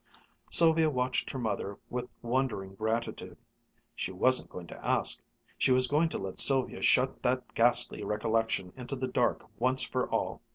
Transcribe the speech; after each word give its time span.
Sylvia 0.49 0.89
watched 0.89 1.29
her 1.29 1.37
mother 1.37 1.77
with 1.91 2.09
wondering 2.23 2.73
gratitude. 2.73 3.37
She 3.95 4.11
wasn't 4.11 4.49
going 4.49 4.65
to 4.65 4.83
ask! 4.83 5.21
She 5.59 5.71
was 5.71 5.85
going 5.85 6.09
to 6.09 6.17
let 6.17 6.39
Sylvia 6.39 6.81
shut 6.81 7.21
that 7.21 7.53
ghastly 7.53 8.03
recollection 8.03 8.73
into 8.75 8.95
the 8.95 9.07
dark 9.07 9.45
once 9.59 9.83
for 9.83 10.09
all. 10.09 10.41